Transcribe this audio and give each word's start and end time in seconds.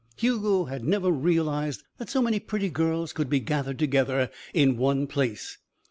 Hugo 0.17 0.65
had 0.65 0.83
never 0.83 1.11
realized 1.11 1.83
that 1.99 2.09
so 2.09 2.23
many 2.23 2.39
pretty 2.39 2.71
girls 2.71 3.13
could 3.13 3.29
be 3.29 3.39
gathered 3.39 3.77
together 3.77 4.31
in 4.51 4.77
one 4.77 5.05
place. 5.05 5.59